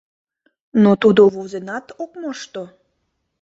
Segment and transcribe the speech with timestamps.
[0.83, 2.63] Но тудо возенат ок мошто.